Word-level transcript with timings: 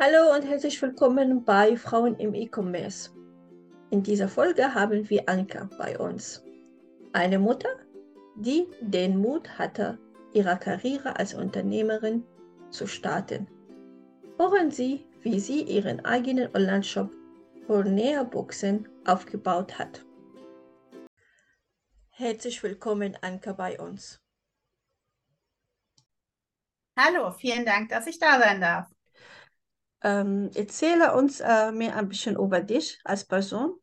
Hallo 0.00 0.32
und 0.32 0.42
herzlich 0.42 0.80
willkommen 0.80 1.44
bei 1.44 1.76
Frauen 1.76 2.14
im 2.20 2.32
E-Commerce. 2.32 3.10
In 3.90 4.00
dieser 4.00 4.28
Folge 4.28 4.72
haben 4.72 5.10
wir 5.10 5.28
Anka 5.28 5.68
bei 5.76 5.98
uns. 5.98 6.44
Eine 7.12 7.40
Mutter, 7.40 7.68
die 8.36 8.68
den 8.80 9.18
Mut 9.18 9.58
hatte, 9.58 9.98
ihre 10.32 10.56
Karriere 10.56 11.18
als 11.18 11.34
Unternehmerin 11.34 12.22
zu 12.70 12.86
starten. 12.86 13.48
Hören 14.38 14.70
Sie, 14.70 15.04
wie 15.22 15.40
sie 15.40 15.62
ihren 15.62 16.04
eigenen 16.04 16.54
Online-Shop 16.54 17.10
für 17.66 17.82
Näherboxen 17.82 18.88
aufgebaut 19.04 19.80
hat. 19.80 20.06
Herzlich 22.10 22.62
willkommen, 22.62 23.18
Anka, 23.20 23.52
bei 23.52 23.80
uns. 23.80 24.20
Hallo, 26.96 27.32
vielen 27.32 27.64
Dank, 27.64 27.88
dass 27.88 28.06
ich 28.06 28.20
da 28.20 28.38
sein 28.38 28.60
darf. 28.60 28.88
Ähm, 30.02 30.50
erzähle 30.54 31.14
uns 31.14 31.40
äh, 31.40 31.72
mir 31.72 31.96
ein 31.96 32.08
bisschen 32.08 32.36
über 32.36 32.60
dich 32.60 33.00
als 33.04 33.24
Person. 33.24 33.74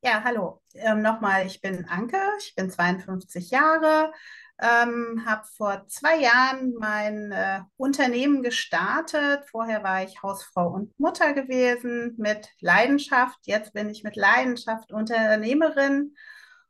Ja, 0.00 0.22
hallo. 0.24 0.62
Ähm, 0.74 1.02
nochmal, 1.02 1.46
ich 1.46 1.60
bin 1.60 1.84
Anke, 1.86 2.18
ich 2.38 2.54
bin 2.54 2.70
52 2.70 3.50
Jahre, 3.50 4.12
ähm, 4.60 5.24
habe 5.26 5.44
vor 5.56 5.86
zwei 5.88 6.18
Jahren 6.20 6.74
mein 6.78 7.32
äh, 7.32 7.60
Unternehmen 7.76 8.42
gestartet. 8.42 9.44
Vorher 9.50 9.82
war 9.82 10.04
ich 10.04 10.22
Hausfrau 10.22 10.68
und 10.68 10.98
Mutter 11.00 11.32
gewesen 11.32 12.14
mit 12.16 12.48
Leidenschaft. 12.60 13.38
Jetzt 13.42 13.72
bin 13.72 13.90
ich 13.90 14.04
mit 14.04 14.16
Leidenschaft 14.16 14.92
Unternehmerin 14.92 16.14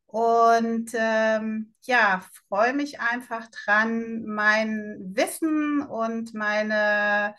und 0.06 0.90
ähm, 0.94 1.74
ja, 1.82 2.22
freue 2.48 2.72
mich 2.72 2.98
einfach 3.00 3.46
dran, 3.48 4.24
mein 4.24 4.96
Wissen 5.14 5.82
und 5.82 6.32
meine 6.32 7.34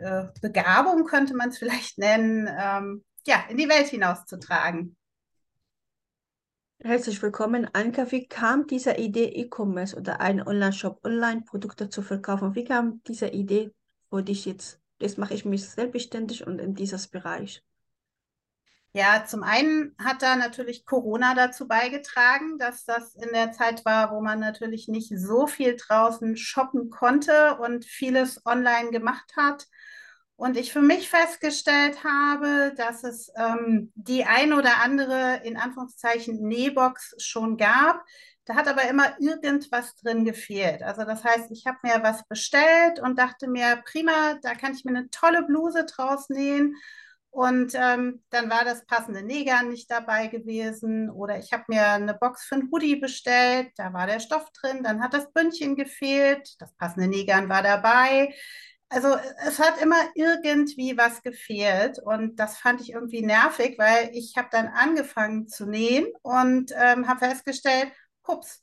äh, 0.00 0.28
Begabung, 0.40 1.04
könnte 1.04 1.34
man 1.34 1.50
es 1.50 1.58
vielleicht 1.58 1.98
nennen, 1.98 2.48
ähm, 2.48 3.04
ja, 3.26 3.44
in 3.48 3.56
die 3.56 3.68
Welt 3.68 3.88
hinauszutragen. 3.88 4.96
Herzlich 6.78 7.20
willkommen, 7.22 7.68
Anka. 7.72 8.12
Wie 8.12 8.28
kam 8.28 8.66
diese 8.66 8.92
Idee, 8.92 9.24
E-Commerce 9.24 9.96
oder 9.96 10.20
einen 10.20 10.46
Online-Shop, 10.46 11.00
Online-Produkte 11.04 11.88
zu 11.88 12.02
verkaufen? 12.02 12.54
Wie 12.54 12.64
kam 12.64 13.02
diese 13.08 13.28
Idee 13.28 13.72
für 14.10 14.22
dich 14.22 14.44
jetzt? 14.44 14.78
Jetzt 15.00 15.18
mache 15.18 15.34
ich 15.34 15.44
mich 15.44 15.68
selbstständig 15.68 16.46
und 16.46 16.60
in 16.60 16.74
dieses 16.74 17.08
Bereich. 17.08 17.62
Ja, 18.92 19.26
zum 19.26 19.42
einen 19.42 19.94
hat 20.02 20.22
da 20.22 20.36
natürlich 20.36 20.86
Corona 20.86 21.34
dazu 21.34 21.68
beigetragen, 21.68 22.56
dass 22.58 22.86
das 22.86 23.14
in 23.14 23.28
der 23.34 23.52
Zeit 23.52 23.84
war, 23.84 24.10
wo 24.10 24.22
man 24.22 24.40
natürlich 24.40 24.88
nicht 24.88 25.12
so 25.18 25.46
viel 25.46 25.76
draußen 25.76 26.36
shoppen 26.38 26.88
konnte 26.88 27.58
und 27.58 27.84
vieles 27.84 28.40
online 28.46 28.90
gemacht 28.90 29.34
hat. 29.36 29.66
Und 30.36 30.58
ich 30.58 30.70
für 30.70 30.82
mich 30.82 31.08
festgestellt 31.08 32.04
habe, 32.04 32.74
dass 32.76 33.04
es 33.04 33.32
ähm, 33.36 33.90
die 33.94 34.24
ein 34.24 34.52
oder 34.52 34.82
andere, 34.82 35.40
in 35.44 35.56
Anführungszeichen, 35.56 36.46
Nähbox 36.46 37.14
schon 37.18 37.56
gab. 37.56 38.04
Da 38.44 38.54
hat 38.54 38.68
aber 38.68 38.82
immer 38.82 39.18
irgendwas 39.18 39.96
drin 39.96 40.26
gefehlt. 40.26 40.82
Also 40.82 41.04
das 41.04 41.24
heißt, 41.24 41.50
ich 41.50 41.66
habe 41.66 41.78
mir 41.82 42.02
was 42.02 42.28
bestellt 42.28 43.00
und 43.00 43.18
dachte 43.18 43.48
mir, 43.48 43.82
prima, 43.90 44.34
da 44.42 44.54
kann 44.54 44.74
ich 44.74 44.84
mir 44.84 44.90
eine 44.90 45.08
tolle 45.10 45.42
Bluse 45.42 45.86
draus 45.86 46.28
nähen. 46.28 46.76
Und 47.30 47.72
ähm, 47.74 48.22
dann 48.30 48.50
war 48.50 48.64
das 48.64 48.84
passende 48.86 49.22
Nähgarn 49.22 49.70
nicht 49.70 49.90
dabei 49.90 50.26
gewesen. 50.26 51.10
Oder 51.10 51.38
ich 51.38 51.52
habe 51.52 51.64
mir 51.68 51.88
eine 51.88 52.14
Box 52.14 52.44
für 52.44 52.56
ein 52.56 52.68
Hoodie 52.70 52.96
bestellt, 52.96 53.70
da 53.76 53.92
war 53.94 54.06
der 54.06 54.20
Stoff 54.20 54.50
drin, 54.52 54.82
dann 54.82 55.02
hat 55.02 55.14
das 55.14 55.32
Bündchen 55.32 55.76
gefehlt, 55.76 56.56
das 56.60 56.74
passende 56.76 57.08
Nähgarn 57.08 57.48
war 57.48 57.62
dabei 57.62 58.34
also 58.88 59.16
es 59.44 59.58
hat 59.58 59.80
immer 59.82 60.00
irgendwie 60.14 60.96
was 60.96 61.22
gefehlt 61.22 61.98
und 61.98 62.36
das 62.36 62.58
fand 62.58 62.80
ich 62.80 62.92
irgendwie 62.92 63.22
nervig, 63.22 63.78
weil 63.78 64.10
ich 64.12 64.36
habe 64.36 64.48
dann 64.50 64.68
angefangen 64.68 65.48
zu 65.48 65.66
nähen 65.66 66.06
und 66.22 66.72
ähm, 66.76 67.08
habe 67.08 67.26
festgestellt, 67.26 67.90
hups, 68.26 68.62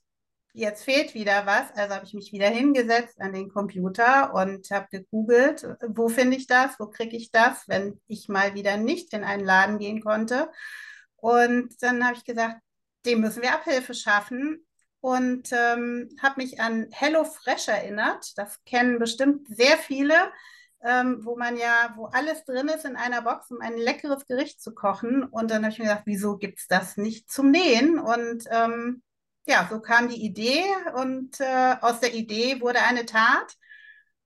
jetzt 0.54 0.84
fehlt 0.84 1.14
wieder 1.14 1.46
was. 1.46 1.72
Also 1.76 1.96
habe 1.96 2.06
ich 2.06 2.14
mich 2.14 2.32
wieder 2.32 2.48
hingesetzt 2.48 3.20
an 3.20 3.34
den 3.34 3.50
Computer 3.50 4.34
und 4.34 4.70
habe 4.72 4.88
gegoogelt, 4.92 5.68
wo 5.88 6.10
finde 6.10 6.38
ich 6.38 6.48
das, 6.48 6.80
wo 6.80 6.88
kriege 6.88 7.18
ich 7.18 7.32
das, 7.32 7.68
wenn 7.68 8.00
ich 8.08 8.30
mal 8.30 8.54
wieder 8.54 8.78
nicht 8.78 9.14
in 9.14 9.24
einen 9.24 9.46
Laden 9.46 9.80
gehen 9.80 10.02
konnte. 10.02 10.50
Und 11.18 11.82
dann 11.82 12.06
habe 12.06 12.16
ich 12.16 12.24
gesagt, 12.24 12.62
dem 13.06 13.22
müssen 13.22 13.42
wir 13.42 13.54
Abhilfe 13.54 13.94
schaffen 13.94 14.66
und 15.04 15.52
ähm, 15.52 16.16
habe 16.24 16.42
mich 16.42 16.62
an 16.62 16.88
HelloFresh 16.90 17.68
erinnert. 17.68 18.38
Das 18.38 18.64
kennen 18.64 19.00
bestimmt 19.00 19.50
sehr 19.50 19.78
viele, 19.78 20.32
ähm, 20.82 21.20
wo 21.26 21.36
man 21.36 21.58
ja, 21.58 21.94
wo 21.98 22.06
alles 22.06 22.46
drin 22.46 22.70
ist 22.70 22.86
in 22.86 22.96
einer 22.96 23.22
Box, 23.22 23.52
um 23.52 23.60
ein 23.60 23.76
leckeres 23.76 24.26
Gericht 24.28 24.62
zu 24.62 24.74
kochen. 24.74 25.26
Und 25.26 25.52
dann 25.52 25.64
habe 25.64 25.74
ich 25.74 25.80
mir 25.80 25.88
gedacht, 25.88 26.04
wieso 26.06 26.38
gibt 26.38 26.60
es 26.60 26.68
das 26.68 26.96
nicht 26.96 27.30
zum 27.30 27.52
Nähen? 27.52 28.00
Und 28.00 28.46
ähm, 28.50 29.04
ja, 29.46 29.68
so 29.70 29.82
kam 29.82 30.08
die 30.08 30.24
Idee 30.24 30.64
und 30.96 31.38
äh, 31.42 31.76
aus 31.82 32.00
der 32.00 32.14
Idee 32.14 32.62
wurde 32.62 32.80
eine 32.84 33.06
Tat. 33.06 33.56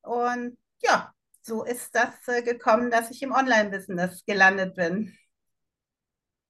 Und 0.03 0.59
ja, 0.83 1.11
so 1.41 1.63
ist 1.63 1.95
das 1.95 2.13
äh, 2.27 2.43
gekommen, 2.43 2.91
dass 2.91 3.09
ich 3.09 3.23
im 3.23 3.31
Online-Business 3.31 4.25
gelandet 4.27 4.75
bin. 4.75 5.17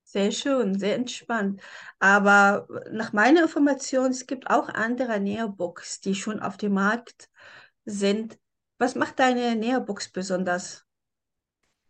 Sehr 0.09 0.31
schön, 0.31 0.79
sehr 0.79 0.95
entspannt. 0.95 1.61
Aber 1.99 2.67
nach 2.91 3.11
meiner 3.11 3.41
Information, 3.43 4.11
es 4.11 4.25
gibt 4.25 4.49
auch 4.49 4.69
andere 4.69 5.19
Näherbooks, 5.19 5.99
die 5.99 6.15
schon 6.15 6.39
auf 6.39 6.55
dem 6.55 6.73
Markt 6.73 7.29
sind. 7.85 8.39
Was 8.77 8.95
macht 8.95 9.19
deine 9.19 9.55
Näherbox 9.57 10.09
besonders? 10.11 10.85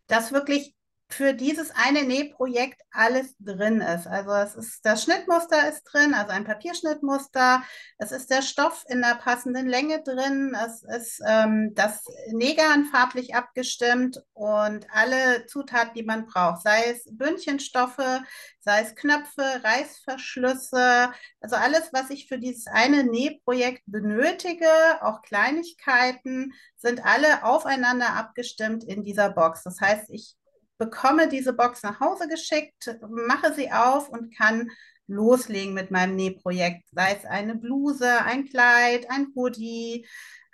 Dass 0.08 0.32
wirklich 0.32 0.76
für 1.10 1.34
dieses 1.34 1.72
eine 1.72 2.04
Nähprojekt 2.04 2.82
alles 2.92 3.36
drin 3.40 3.80
ist. 3.82 4.08
Also 4.08 4.32
es 4.32 4.56
ist 4.56 4.86
das 4.86 5.04
Schnittmuster 5.04 5.70
ist 5.70 5.84
drin, 5.84 6.14
also 6.14 6.32
ein 6.32 6.44
Papierschnittmuster. 6.44 7.64
Es 7.98 8.12
ist 8.12 8.30
der 8.30 8.42
Stoff 8.42 8.84
in 8.90 9.02
der 9.02 9.16
passenden 9.16 9.68
Länge 9.68 10.04
drin. 10.04 10.56
Es 10.66 10.84
ist 10.84 11.22
ähm, 11.26 11.74
das 11.76 12.04
Nähgarn 12.32 12.86
farblich 12.86 13.36
abgestimmt 13.36 14.22
und 14.34 14.86
alle 14.92 15.46
Zutaten, 15.46 15.94
die 15.96 16.04
man 16.04 16.26
braucht, 16.26 16.62
sei 16.62 16.92
es 16.92 17.04
Bündchenstoffe, 17.10 18.22
sei 18.60 18.82
es 18.82 18.96
Knöpfe, 18.96 19.62
Reißverschlüsse, 19.64 21.12
also 21.40 21.56
alles, 21.56 21.90
was 21.94 22.10
ich 22.10 22.28
für 22.28 22.38
dieses 22.38 22.68
eine 22.68 23.04
Nähprojekt 23.04 23.84
benötige, 23.86 24.68
auch 25.02 25.22
Kleinigkeiten, 25.22 26.54
sind 26.76 27.06
alle 27.06 27.44
aufeinander 27.44 28.14
abgestimmt 28.14 28.84
in 28.84 29.04
dieser 29.04 29.30
Box. 29.30 29.64
Das 29.64 29.80
heißt, 29.80 30.10
ich 30.10 30.37
bekomme 30.78 31.28
diese 31.28 31.54
Box 31.54 31.84
nach 31.84 32.00
Hause 32.00 32.28
geschickt, 32.28 32.98
mache 33.10 33.54
sie 33.54 33.72
auf 33.72 34.10
und 34.10 34.36
kann 34.36 34.70
loslegen 35.08 35.74
mit 35.74 35.92
meinem 35.92 36.16
Nähprojekt. 36.16 36.88
Sei 36.92 37.14
es 37.18 37.26
eine 37.26 37.56
Bluse, 37.56 38.24
ein 38.24 38.46
Kleid, 38.46 39.10
ein 39.10 39.28
Hoodie, 39.36 40.08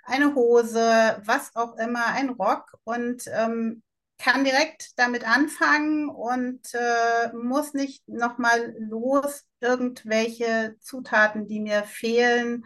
eine 0.04 0.34
Hose, 0.34 1.20
was 1.24 1.54
auch 1.56 1.76
immer, 1.76 2.06
ein 2.06 2.30
Rock 2.30 2.76
und 2.84 3.24
ähm, 3.28 3.82
kann 4.18 4.44
direkt 4.44 4.98
damit 4.98 5.28
anfangen 5.28 6.08
und 6.08 6.60
äh, 6.74 7.32
muss 7.32 7.74
nicht 7.74 8.08
nochmal 8.08 8.74
los, 8.78 9.44
irgendwelche 9.60 10.76
Zutaten, 10.80 11.46
die 11.46 11.60
mir 11.60 11.82
fehlen, 11.82 12.64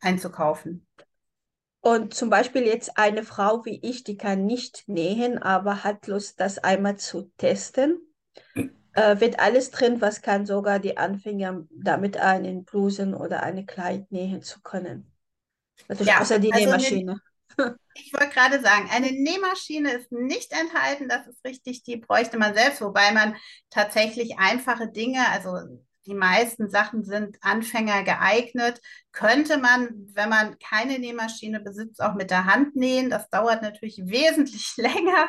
einzukaufen. 0.00 0.86
Und 1.84 2.14
zum 2.14 2.30
Beispiel 2.30 2.62
jetzt 2.62 2.96
eine 2.96 3.24
Frau 3.24 3.66
wie 3.66 3.78
ich, 3.82 4.04
die 4.04 4.16
kann 4.16 4.46
nicht 4.46 4.84
nähen, 4.88 5.36
aber 5.36 5.84
hat 5.84 6.06
Lust, 6.06 6.40
das 6.40 6.56
einmal 6.56 6.96
zu 6.96 7.30
testen. 7.36 8.00
Äh, 8.94 9.20
wird 9.20 9.38
alles 9.38 9.70
drin, 9.70 10.00
was 10.00 10.22
kann 10.22 10.46
sogar 10.46 10.78
die 10.78 10.96
Anfänger 10.96 11.66
damit 11.70 12.16
einen 12.16 12.64
Blusen 12.64 13.12
oder 13.12 13.42
eine 13.42 13.66
Kleid 13.66 14.10
nähen 14.10 14.40
zu 14.40 14.62
können. 14.62 15.12
Natürlich 15.86 16.14
ja, 16.14 16.22
außer 16.22 16.38
die 16.38 16.54
also 16.54 16.64
Nähmaschine. 16.64 17.20
Eine, 17.58 17.76
ich 17.94 18.14
wollte 18.14 18.32
gerade 18.32 18.60
sagen, 18.62 18.88
eine 18.90 19.12
Nähmaschine 19.12 19.92
ist 19.92 20.10
nicht 20.10 20.52
enthalten, 20.52 21.10
das 21.10 21.26
ist 21.26 21.44
richtig, 21.44 21.82
die 21.82 21.98
bräuchte 21.98 22.38
man 22.38 22.54
selbst, 22.54 22.80
wobei 22.80 23.12
man 23.12 23.36
tatsächlich 23.68 24.38
einfache 24.38 24.88
Dinge, 24.88 25.28
also 25.28 25.58
die 26.06 26.14
meisten 26.14 26.68
Sachen 26.68 27.04
sind 27.04 27.38
Anfänger 27.40 28.02
geeignet. 28.02 28.80
Könnte 29.12 29.58
man, 29.58 29.88
wenn 30.12 30.28
man 30.28 30.58
keine 30.58 30.98
Nähmaschine 30.98 31.60
besitzt, 31.60 32.02
auch 32.02 32.14
mit 32.14 32.30
der 32.30 32.46
Hand 32.46 32.76
nähen. 32.76 33.10
Das 33.10 33.28
dauert 33.30 33.62
natürlich 33.62 33.98
wesentlich 34.04 34.74
länger, 34.76 35.28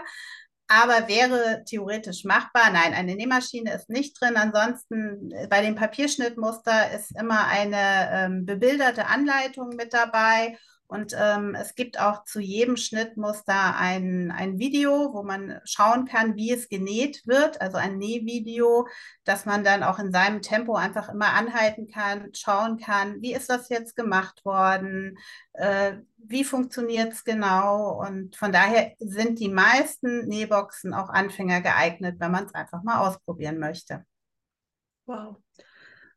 aber 0.68 1.08
wäre 1.08 1.64
theoretisch 1.66 2.24
machbar. 2.24 2.72
Nein, 2.72 2.94
eine 2.94 3.16
Nähmaschine 3.16 3.74
ist 3.74 3.90
nicht 3.90 4.20
drin. 4.20 4.36
Ansonsten 4.36 5.32
äh, 5.32 5.48
bei 5.48 5.62
dem 5.62 5.76
Papierschnittmuster 5.76 6.92
ist 6.92 7.18
immer 7.20 7.48
eine 7.48 8.10
ähm, 8.12 8.46
bebilderte 8.46 9.06
Anleitung 9.06 9.70
mit 9.76 9.94
dabei. 9.94 10.58
Und 10.96 11.14
ähm, 11.20 11.56
es 11.56 11.76
gibt 11.76 12.00
auch 12.00 12.24
zu 12.24 12.40
jedem 12.40 12.78
Schnittmuster 12.78 13.76
ein, 13.76 14.32
ein 14.32 14.60
Video, 14.60 15.14
wo 15.14 15.24
man 15.24 15.60
schauen 15.66 16.06
kann, 16.06 16.38
wie 16.38 16.54
es 16.54 16.70
genäht 16.70 17.28
wird, 17.28 17.60
also 17.60 17.76
ein 17.76 17.98
Nähvideo, 17.98 18.88
dass 19.26 19.46
man 19.46 19.66
dann 19.66 19.84
auch 19.84 20.00
in 20.00 20.14
seinem 20.14 20.42
Tempo 20.42 20.76
einfach 20.76 21.10
immer 21.10 21.34
anhalten 21.34 21.88
kann, 21.88 22.30
schauen 22.34 22.78
kann, 22.78 23.22
wie 23.22 23.34
ist 23.34 23.50
das 23.50 23.68
jetzt 23.68 23.98
gemacht 23.98 24.46
worden, 24.46 25.18
äh, 25.52 25.98
wie 26.18 26.46
funktioniert 26.46 27.12
es 27.12 27.26
genau. 27.26 28.02
Und 28.02 28.38
von 28.38 28.54
daher 28.54 28.94
sind 29.00 29.40
die 29.40 29.50
meisten 29.50 30.30
Nähboxen 30.30 30.94
auch 30.94 31.10
Anfänger 31.10 31.60
geeignet, 31.60 32.16
wenn 32.20 32.32
man 32.32 32.46
es 32.46 32.54
einfach 32.54 32.84
mal 32.84 33.06
ausprobieren 33.06 33.60
möchte. 33.60 34.06
Wow. 35.08 35.36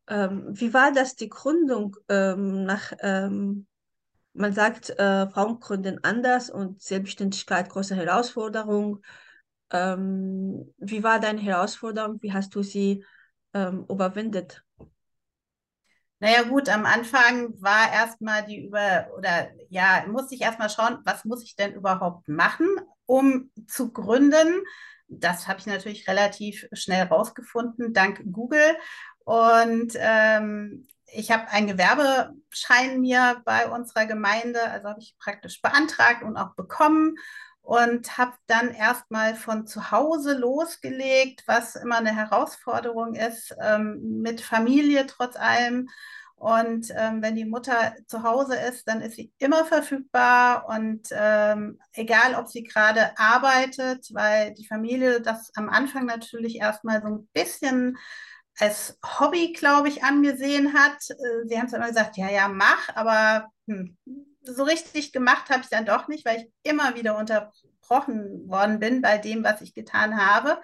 Ähm, 0.07 0.45
wie 0.51 0.73
war 0.73 0.93
das, 0.93 1.17
die 1.17 1.29
Gründung 1.29 1.97
ähm, 2.09 2.63
nach 2.63 2.93
ähm, 3.01 3.67
man 4.39 4.53
sagt, 4.53 4.91
äh, 4.91 5.29
Frauen 5.29 5.61
gründen 5.61 6.03
anders 6.05 6.49
und 6.49 6.81
Selbstständigkeit 6.81 7.69
große 7.69 7.97
Herausforderung. 7.97 9.03
Ähm, 9.71 10.73
wie 10.79 11.03
war 11.03 11.21
deine 11.21 11.41
Herausforderung? 11.41 12.23
Wie 12.23 12.33
hast 12.33 12.55
du 12.55 12.63
sie 12.63 13.05
ähm, 13.53 13.85
überwindet? 13.89 14.65
Naja 16.21 16.43
gut, 16.43 16.69
am 16.69 16.85
Anfang 16.85 17.61
war 17.61 17.93
erstmal 17.93 18.45
die 18.45 18.65
über, 18.65 19.09
oder 19.17 19.51
ja, 19.69 20.05
musste 20.09 20.35
ich 20.35 20.41
erstmal 20.41 20.71
schauen, 20.71 20.99
was 21.05 21.25
muss 21.25 21.45
ich 21.45 21.55
denn 21.55 21.75
überhaupt 21.75 22.29
machen, 22.29 22.67
um 23.07 23.51
zu 23.69 23.93
gründen. 23.93 24.65
Das 25.07 25.47
habe 25.47 25.61
ich 25.61 25.67
natürlich 25.67 26.09
relativ 26.09 26.67
schnell 26.73 27.07
rausgefunden, 27.07 27.93
dank 27.93 28.21
Google. 28.33 28.77
Und 29.25 29.93
ähm, 29.97 30.87
ich 31.13 31.31
habe 31.31 31.49
einen 31.49 31.67
Gewerbeschein 31.67 33.01
mir 33.01 33.41
bei 33.45 33.69
unserer 33.69 34.07
Gemeinde, 34.07 34.63
also 34.71 34.89
habe 34.89 35.01
ich 35.01 35.17
praktisch 35.19 35.63
beantragt 35.63 36.23
und 36.23 36.37
auch 36.37 36.55
bekommen 36.55 37.17
und 37.63 38.17
habe 38.17 38.33
dann 38.47 38.71
erstmal 38.73 39.35
von 39.35 39.67
zu 39.67 39.91
Hause 39.91 40.35
losgelegt, 40.39 41.43
was 41.47 41.77
immer 41.77 41.99
eine 41.99 42.15
Herausforderung 42.15 43.15
ist, 43.15 43.55
ähm, 43.61 44.21
mit 44.23 44.41
Familie 44.41 45.07
trotz 45.07 45.37
allem. 45.37 45.89
Und 46.37 46.93
ähm, 46.97 47.21
wenn 47.21 47.35
die 47.35 47.45
Mutter 47.45 47.95
zu 48.07 48.23
Hause 48.23 48.57
ist, 48.57 48.87
dann 48.87 49.01
ist 49.01 49.17
sie 49.17 49.33
immer 49.39 49.65
verfügbar 49.65 50.69
und 50.69 51.09
ähm, 51.11 51.81
egal, 51.93 52.37
ob 52.37 52.47
sie 52.49 52.63
gerade 52.63 53.11
arbeitet, 53.19 54.09
weil 54.15 54.55
die 54.55 54.67
Familie 54.67 55.21
das 55.21 55.51
am 55.57 55.69
Anfang 55.69 56.07
natürlich 56.07 56.57
erstmal 56.61 57.03
so 57.03 57.09
ein 57.09 57.29
bisschen 57.33 57.99
als 58.59 58.99
Hobby, 59.19 59.53
glaube 59.53 59.89
ich, 59.89 60.03
angesehen 60.05 60.75
hat. 60.75 60.99
Äh, 61.11 61.47
sie 61.47 61.59
haben 61.59 61.69
zwar 61.69 61.79
immer 61.79 61.89
gesagt, 61.89 62.17
ja, 62.17 62.31
ja, 62.31 62.49
mach, 62.49 62.89
aber 62.95 63.49
hm, 63.67 63.97
so 64.43 64.65
richtig 64.65 65.13
gemacht 65.13 65.51
habe 65.51 65.63
ich 65.63 65.69
dann 65.69 65.87
doch 65.87 66.09
nicht, 66.09 66.25
weil 66.25 66.39
ich 66.41 66.53
immer 66.63 66.95
wieder 66.95 67.17
unterbrochen 67.17 68.49
worden 68.49 68.81
bin 68.81 69.03
bei 69.03 69.19
dem, 69.19 69.45
was 69.45 69.61
ich 69.61 69.75
getan 69.75 70.17
habe. 70.17 70.61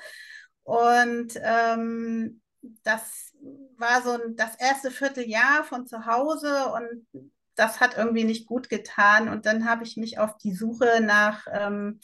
Und 0.62 1.38
ähm, 1.42 2.40
das 2.82 3.32
war 3.76 4.02
so 4.02 4.18
das 4.34 4.56
erste 4.56 4.90
Vierteljahr 4.90 5.64
von 5.64 5.86
zu 5.86 6.06
Hause 6.06 6.72
und 6.72 7.28
das 7.54 7.80
hat 7.80 7.96
irgendwie 7.96 8.24
nicht 8.24 8.46
gut 8.46 8.68
getan. 8.68 9.28
Und 9.28 9.46
dann 9.46 9.68
habe 9.68 9.84
ich 9.84 9.96
mich 9.96 10.18
auf 10.18 10.36
die 10.38 10.54
Suche 10.54 11.00
nach 11.02 11.46
ähm, 11.52 12.00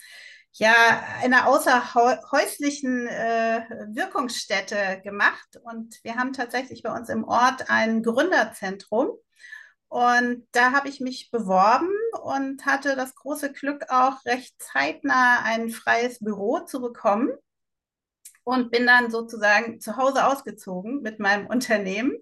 ja, 0.53 1.05
einer 1.21 1.47
außerhäuslichen 1.47 3.07
äh, 3.07 3.63
Wirkungsstätte 3.93 5.01
gemacht. 5.03 5.61
Und 5.63 5.99
wir 6.03 6.17
haben 6.17 6.33
tatsächlich 6.33 6.83
bei 6.83 6.93
uns 6.93 7.09
im 7.09 7.25
Ort 7.25 7.71
ein 7.71 8.03
Gründerzentrum. 8.03 9.11
Und 9.89 10.47
da 10.53 10.73
habe 10.73 10.89
ich 10.89 11.01
mich 11.01 11.31
beworben 11.31 11.91
und 12.23 12.65
hatte 12.67 12.95
das 12.95 13.15
große 13.15 13.53
Glück, 13.53 13.87
auch 13.89 14.25
recht 14.25 14.55
zeitnah 14.59 15.43
ein 15.43 15.71
freies 15.71 16.21
Büro 16.21 16.61
zu 16.61 16.81
bekommen. 16.81 17.31
Und 18.43 18.71
bin 18.71 18.87
dann 18.87 19.11
sozusagen 19.11 19.81
zu 19.81 19.97
Hause 19.97 20.27
ausgezogen 20.27 21.03
mit 21.03 21.21
meinem 21.21 21.47
Unternehmen 21.47 22.17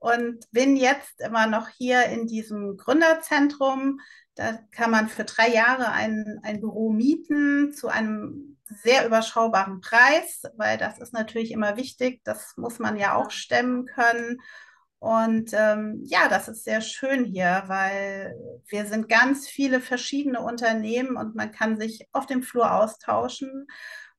und 0.00 0.50
bin 0.50 0.76
jetzt 0.76 1.20
immer 1.20 1.46
noch 1.46 1.68
hier 1.68 2.04
in 2.06 2.26
diesem 2.26 2.76
Gründerzentrum 2.78 4.00
da 4.40 4.58
kann 4.70 4.90
man 4.90 5.08
für 5.10 5.24
drei 5.24 5.50
Jahre 5.50 5.92
ein, 5.92 6.40
ein 6.42 6.60
Büro 6.60 6.90
mieten 6.90 7.74
zu 7.74 7.88
einem 7.88 8.56
sehr 8.64 9.06
überschaubaren 9.06 9.82
Preis, 9.82 10.44
weil 10.56 10.78
das 10.78 10.98
ist 10.98 11.12
natürlich 11.12 11.52
immer 11.52 11.76
wichtig. 11.76 12.22
Das 12.24 12.54
muss 12.56 12.78
man 12.78 12.96
ja 12.96 13.16
auch 13.16 13.30
stemmen 13.30 13.84
können. 13.84 14.40
Und 14.98 15.50
ähm, 15.52 16.00
ja, 16.06 16.28
das 16.28 16.48
ist 16.48 16.64
sehr 16.64 16.80
schön 16.80 17.26
hier, 17.26 17.64
weil 17.66 18.34
wir 18.66 18.86
sind 18.86 19.10
ganz 19.10 19.46
viele 19.46 19.78
verschiedene 19.78 20.40
Unternehmen 20.40 21.16
und 21.16 21.34
man 21.34 21.52
kann 21.52 21.78
sich 21.78 22.08
auf 22.12 22.24
dem 22.24 22.42
Flur 22.42 22.72
austauschen. 22.72 23.66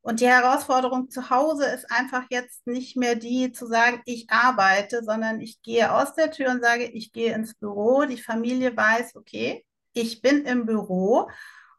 Und 0.01 0.19
die 0.19 0.27
Herausforderung 0.27 1.09
zu 1.09 1.31
Hause 1.31 1.65
ist 1.65 1.91
einfach 1.91 2.25
jetzt 2.29 2.67
nicht 2.67 2.95
mehr 2.95 3.15
die 3.15 3.51
zu 3.53 3.65
sagen, 3.65 4.03
ich 4.05 4.29
arbeite, 4.29 5.03
sondern 5.03 5.39
ich 5.41 5.63
gehe 5.63 5.91
aus 5.91 6.13
der 6.13 6.29
Tür 6.29 6.51
und 6.51 6.63
sage, 6.63 6.85
ich 6.85 7.11
gehe 7.11 7.33
ins 7.33 7.55
Büro. 7.55 8.05
Die 8.05 8.21
Familie 8.21 8.77
weiß, 8.77 9.15
okay, 9.15 9.65
ich 9.93 10.21
bin 10.21 10.45
im 10.45 10.65
Büro 10.65 11.29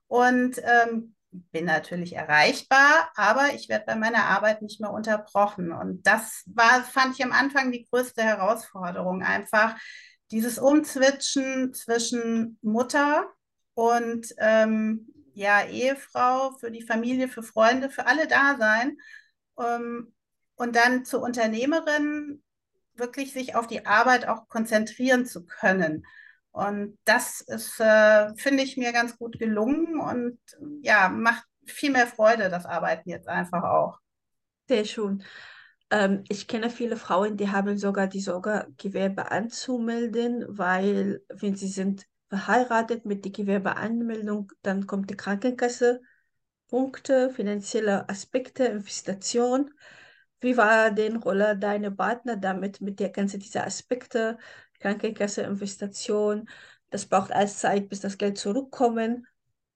und 0.06 0.61
ähm, 0.64 1.14
bin 1.31 1.64
natürlich 1.64 2.14
erreichbar, 2.14 3.11
aber 3.17 3.55
ich 3.55 3.69
werde 3.69 3.87
bei 3.87 3.97
meiner 3.97 4.25
Arbeit 4.25 4.61
nicht 4.61 4.81
mehr 4.81 4.93
unterbrochen. 4.93 5.73
Und 5.73 6.06
das 6.06 6.43
war, 6.47 6.82
fand 6.85 7.19
ich 7.19 7.25
am 7.25 7.32
Anfang 7.32 7.73
die 7.73 7.85
größte 7.85 8.23
Herausforderung, 8.23 9.23
einfach 9.23 9.76
dieses 10.31 10.59
Umzwitschen 10.59 11.73
zwischen 11.73 12.59
Mutter 12.62 13.26
und 13.75 14.35
ähm, 14.38 15.09
ja, 15.35 15.64
Ehefrau, 15.64 16.53
für 16.59 16.70
die 16.70 16.82
Familie, 16.82 17.29
für 17.29 17.43
Freunde, 17.43 17.88
für 17.88 18.06
alle 18.06 18.26
da 18.26 18.56
sein. 18.59 18.99
Ähm, 19.59 20.14
und 20.56 20.76
dann 20.76 21.05
zur 21.05 21.23
Unternehmerin 21.23 22.43
wirklich 22.94 23.32
sich 23.32 23.55
auf 23.56 23.67
die 23.67 23.87
Arbeit 23.87 24.29
auch 24.29 24.49
konzentrieren 24.49 25.25
zu 25.26 25.47
können. 25.47 26.05
Und 26.52 26.99
das 27.04 27.40
ist, 27.40 27.81
äh, 27.81 28.34
finde 28.37 28.62
ich, 28.62 28.76
mir 28.76 28.93
ganz 28.93 29.16
gut 29.16 29.38
gelungen 29.38 29.99
und 29.99 30.38
ja, 30.82 31.08
macht 31.08 31.44
viel 31.66 31.90
mehr 31.90 32.06
Freude, 32.06 32.50
das 32.50 32.66
Arbeiten 32.66 33.08
jetzt 33.08 33.28
einfach 33.28 33.62
auch. 33.64 33.99
Sehr 34.69 34.84
schön. 34.84 35.25
Ähm, 35.90 36.25
ich 36.28 36.46
kenne 36.46 36.70
viele 36.70 36.96
Frauen, 36.96 37.37
die 37.37 37.49
haben 37.49 37.78
sogar 37.78 38.06
die 38.06 38.20
Sorgegewerbe 38.20 39.31
anzumelden, 39.31 40.44
weil 40.49 41.22
wenn 41.28 41.56
sie 41.56 41.69
sind 41.69 42.06
verheiratet 42.28 43.04
mit 43.04 43.25
der 43.25 43.32
Gewerbeanmeldung, 43.32 44.52
dann 44.62 44.87
kommt 44.87 45.10
die 45.10 45.16
Krankenkasse, 45.16 46.00
Punkte, 46.69 47.31
finanzielle 47.31 48.08
Aspekte, 48.08 48.64
Investition. 48.64 49.70
Wie 50.40 50.56
war 50.56 50.90
denn 50.90 51.16
Rolle 51.16 51.56
deiner 51.58 51.90
Partner 51.90 52.37
damit, 52.37 52.81
mit 52.81 52.99
der 52.99 53.10
ganzen 53.10 53.40
dieser 53.40 53.66
Aspekte, 53.66 54.38
Krankenkasse, 54.82 55.43
Investition. 55.43 56.49
Das 56.90 57.06
braucht 57.06 57.32
alles 57.32 57.58
Zeit, 57.58 57.88
bis 57.88 58.00
das 58.00 58.19
Geld 58.19 58.37
zurückkommt. 58.37 59.26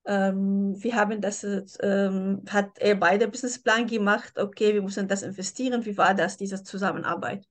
Ähm, 0.05 0.75
wir 0.76 0.95
haben 0.95 1.21
das, 1.21 1.45
ähm, 1.80 2.42
hat 2.49 2.78
er 2.78 2.95
beide 2.95 3.28
Businessplan 3.28 3.87
gemacht. 3.87 4.38
Okay, 4.38 4.75
wir 4.75 4.83
müssen 4.83 5.09
das 5.09 5.23
investieren. 5.23 5.85
Wie 5.85 5.97
war 5.97 6.14
das, 6.14 6.37
diese 6.37 6.62
Zusammenarbeit? 6.62 7.47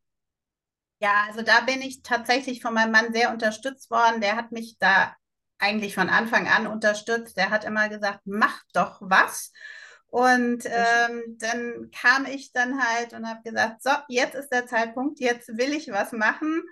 Ja, 0.99 1.25
also 1.27 1.41
da 1.41 1.61
bin 1.61 1.81
ich 1.81 2.01
tatsächlich 2.03 2.61
von 2.61 2.73
meinem 2.73 2.91
Mann 2.91 3.13
sehr 3.13 3.31
unterstützt 3.31 3.91
worden. 3.91 4.21
Der 4.21 4.35
hat 4.37 4.51
mich 4.51 4.77
da 4.79 5.13
eigentlich 5.57 5.95
von 5.95 6.09
Anfang 6.09 6.47
an 6.47 6.67
unterstützt. 6.67 7.37
Der 7.37 7.49
hat 7.49 7.65
immer 7.65 7.89
gesagt, 7.89 8.21
mach 8.25 8.61
doch 8.73 8.99
was. 9.01 9.51
Und 10.07 10.65
ähm, 10.65 11.37
dann 11.39 11.91
kam 11.91 12.25
ich 12.25 12.53
dann 12.53 12.81
halt 12.81 13.11
und 13.13 13.27
habe 13.27 13.41
gesagt, 13.43 13.83
so, 13.83 13.89
jetzt 14.07 14.35
ist 14.35 14.49
der 14.49 14.65
Zeitpunkt, 14.65 15.19
jetzt 15.19 15.49
will 15.57 15.73
ich 15.73 15.91
was 15.91 16.13
machen. 16.13 16.63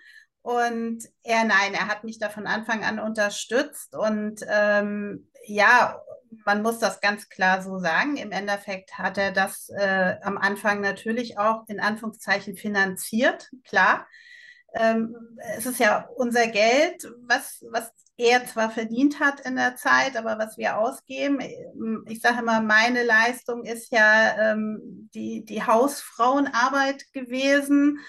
Und 0.44 1.06
er, 1.24 1.46
nein, 1.46 1.74
er 1.74 1.88
hat 1.88 2.04
mich 2.04 2.20
da 2.20 2.30
von 2.30 2.48
Anfang 2.48 2.84
an 2.84 3.00
unterstützt. 3.00 3.96
Und 3.96 4.42
ähm, 4.48 5.30
ja, 5.46 6.00
man 6.46 6.62
muss 6.62 6.80
das 6.80 7.00
ganz 7.00 7.30
klar 7.30 7.62
so 7.62 7.80
sagen. 7.80 8.18
Im 8.18 8.32
Endeffekt 8.32 8.98
hat 8.98 9.18
er 9.18 9.32
das 9.32 9.70
äh, 9.70 10.18
am 10.22 10.38
Anfang 10.38 10.82
natürlich 10.82 11.38
auch 11.38 11.64
in 11.68 11.80
Anführungszeichen 11.80 12.58
finanziert, 12.58 13.50
klar. 13.64 14.06
Ähm, 14.74 15.16
es 15.56 15.66
ist 15.66 15.80
ja 15.80 16.10
unser 16.16 16.48
Geld, 16.48 17.08
was, 17.28 17.64
was 17.70 17.92
er 18.18 18.46
zwar 18.46 18.70
verdient 18.70 19.20
hat 19.20 19.40
in 19.42 19.56
der 19.56 19.76
Zeit, 19.76 20.18
aber 20.18 20.38
was 20.38 20.58
wir 20.58 20.78
ausgeben. 20.78 21.40
Ich 22.08 22.22
sage 22.22 22.40
immer, 22.40 22.62
meine 22.62 23.04
Leistung 23.04 23.64
ist 23.64 23.92
ja 23.92 24.52
ähm, 24.52 25.10
die, 25.14 25.46
die 25.46 25.64
Hausfrauenarbeit 25.64 27.12
gewesen. 27.14 28.00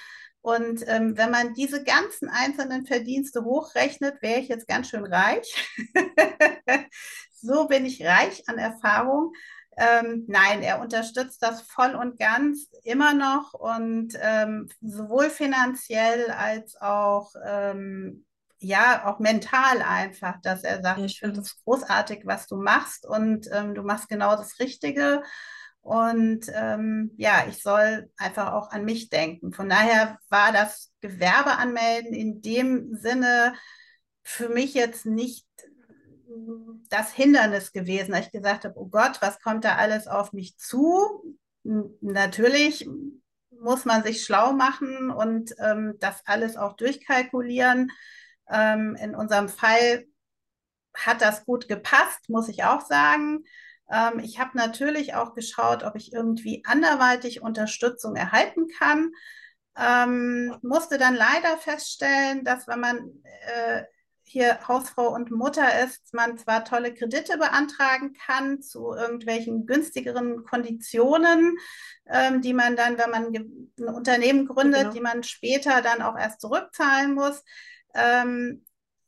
Und 0.44 0.84
ähm, 0.88 1.16
wenn 1.16 1.30
man 1.30 1.54
diese 1.54 1.82
ganzen 1.84 2.28
einzelnen 2.28 2.84
Verdienste 2.84 3.44
hochrechnet, 3.44 4.20
wäre 4.20 4.40
ich 4.40 4.48
jetzt 4.48 4.68
ganz 4.68 4.90
schön 4.90 5.06
reich. 5.06 5.74
so 7.32 7.66
bin 7.66 7.86
ich 7.86 8.04
reich 8.04 8.46
an 8.46 8.58
Erfahrung. 8.58 9.32
Ähm, 9.78 10.24
nein, 10.28 10.62
er 10.62 10.82
unterstützt 10.82 11.42
das 11.42 11.62
voll 11.62 11.94
und 11.94 12.18
ganz 12.18 12.68
immer 12.82 13.14
noch 13.14 13.54
und 13.54 14.18
ähm, 14.20 14.68
sowohl 14.82 15.30
finanziell 15.30 16.30
als 16.30 16.78
auch 16.78 17.32
ähm, 17.42 18.26
ja, 18.58 19.06
auch 19.06 19.20
mental 19.20 19.80
einfach, 19.80 20.42
dass 20.42 20.62
er 20.62 20.82
sagt, 20.82 21.00
ich 21.00 21.20
finde 21.20 21.40
es 21.40 21.58
großartig, 21.64 22.26
was 22.26 22.46
du 22.48 22.56
machst 22.56 23.06
und 23.06 23.48
ähm, 23.50 23.74
du 23.74 23.82
machst 23.82 24.10
genau 24.10 24.36
das 24.36 24.58
Richtige. 24.58 25.22
Und 25.84 26.50
ähm, 26.54 27.10
ja, 27.18 27.44
ich 27.46 27.62
soll 27.62 28.10
einfach 28.16 28.52
auch 28.54 28.70
an 28.70 28.86
mich 28.86 29.10
denken. 29.10 29.52
Von 29.52 29.68
daher 29.68 30.18
war 30.30 30.50
das 30.50 30.90
Gewerbe 31.02 31.58
anmelden 31.58 32.14
in 32.14 32.40
dem 32.40 32.96
Sinne 32.96 33.52
für 34.22 34.48
mich 34.48 34.72
jetzt 34.72 35.04
nicht 35.04 35.46
das 36.88 37.12
Hindernis 37.12 37.70
gewesen, 37.72 38.12
dass 38.12 38.26
ich 38.26 38.32
gesagt 38.32 38.64
habe, 38.64 38.78
oh 38.78 38.86
Gott, 38.86 39.20
was 39.20 39.40
kommt 39.40 39.66
da 39.66 39.76
alles 39.76 40.06
auf 40.06 40.32
mich 40.32 40.56
zu? 40.56 41.36
Natürlich 41.62 42.88
muss 43.50 43.84
man 43.84 44.02
sich 44.02 44.24
schlau 44.24 44.54
machen 44.54 45.10
und 45.10 45.54
ähm, 45.58 45.96
das 46.00 46.22
alles 46.24 46.56
auch 46.56 46.76
durchkalkulieren. 46.76 47.90
Ähm, 48.48 48.96
in 48.96 49.14
unserem 49.14 49.50
Fall 49.50 50.06
hat 50.94 51.20
das 51.20 51.44
gut 51.44 51.68
gepasst, 51.68 52.30
muss 52.30 52.48
ich 52.48 52.64
auch 52.64 52.80
sagen. 52.80 53.44
Ähm, 53.90 54.18
ich 54.20 54.38
habe 54.38 54.56
natürlich 54.56 55.14
auch 55.14 55.34
geschaut, 55.34 55.82
ob 55.82 55.96
ich 55.96 56.12
irgendwie 56.12 56.62
anderweitig 56.66 57.42
Unterstützung 57.42 58.16
erhalten 58.16 58.66
kann. 58.78 59.12
Ähm, 59.76 60.56
musste 60.62 60.98
dann 60.98 61.14
leider 61.14 61.58
feststellen, 61.58 62.44
dass 62.44 62.68
wenn 62.68 62.80
man 62.80 63.22
äh, 63.22 63.82
hier 64.26 64.66
Hausfrau 64.66 65.14
und 65.14 65.30
Mutter 65.30 65.84
ist, 65.84 66.14
man 66.14 66.38
zwar 66.38 66.64
tolle 66.64 66.94
Kredite 66.94 67.38
beantragen 67.38 68.14
kann 68.14 68.62
zu 68.62 68.92
irgendwelchen 68.92 69.66
günstigeren 69.66 70.44
Konditionen, 70.44 71.56
ähm, 72.06 72.40
die 72.40 72.54
man 72.54 72.74
dann, 72.74 72.98
wenn 72.98 73.10
man 73.10 73.32
ein 73.78 73.94
Unternehmen 73.94 74.46
gründet, 74.46 74.80
genau. 74.80 74.92
die 74.92 75.00
man 75.00 75.22
später 75.22 75.82
dann 75.82 76.02
auch 76.02 76.18
erst 76.18 76.40
zurückzahlen 76.40 77.14
muss. 77.14 77.44
Ähm, 77.94 78.64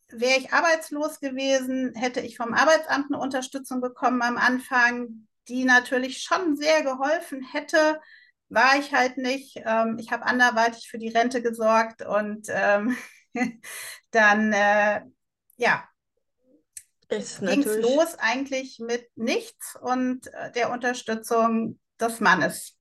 Wäre 0.09 0.39
ich 0.39 0.53
arbeitslos 0.53 1.21
gewesen, 1.21 1.95
hätte 1.95 2.21
ich 2.21 2.37
vom 2.37 2.55
Arbeitsamt 2.55 3.07
eine 3.11 3.21
Unterstützung 3.21 3.81
bekommen 3.81 4.23
am 4.23 4.37
Anfang, 4.37 5.27
die 5.49 5.65
natürlich 5.65 6.23
schon 6.23 6.57
sehr 6.57 6.83
geholfen 6.83 7.43
hätte. 7.43 8.01
War 8.49 8.77
ich 8.79 8.95
halt 8.95 9.17
nicht. 9.17 9.61
Ähm, 9.65 9.99
ich 9.99 10.13
habe 10.13 10.25
anderweitig 10.25 10.89
für 10.89 10.99
die 10.99 11.09
Rente 11.09 11.43
gesorgt 11.43 12.03
und 12.03 12.47
ähm, 12.51 12.97
dann, 14.13 14.53
äh, 14.53 15.03
ja, 15.57 15.89
ging 17.09 17.63
es 17.63 17.77
los 17.79 18.17
eigentlich 18.19 18.79
mit 18.79 19.09
nichts 19.17 19.77
und 19.81 20.27
äh, 20.33 20.53
der 20.53 20.71
Unterstützung 20.71 21.79
des 22.01 22.21
Mannes. 22.21 22.77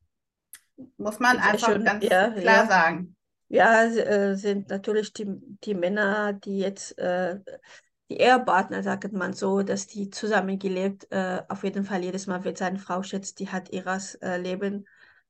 Muss 0.98 1.20
man 1.20 1.38
einfach 1.38 1.70
schön. 1.70 1.86
ganz 1.86 2.04
ja, 2.04 2.30
klar 2.32 2.64
ja. 2.64 2.68
sagen. 2.68 3.15
Ja, 3.48 3.84
äh, 3.86 4.36
sind 4.36 4.70
natürlich 4.70 5.14
die, 5.14 5.26
die 5.64 5.76
Männer, 5.76 6.34
die 6.34 6.58
jetzt 6.60 6.98
äh, 6.98 7.40
die 8.10 8.18
Ehepartner, 8.18 8.84
sagt 8.84 9.12
man 9.14 9.34
so, 9.34 9.62
dass 9.64 9.88
die 9.88 10.10
zusammengelebt, 10.10 11.08
äh, 11.12 11.42
auf 11.50 11.64
jeden 11.64 11.86
Fall 11.86 12.04
jedes 12.04 12.28
Mal 12.28 12.44
wird 12.44 12.58
seine 12.58 12.80
Frau 12.80 13.04
schätzt, 13.04 13.40
die 13.40 13.50
hat 13.50 13.70
ihres 13.72 14.18
Leben 14.22 14.86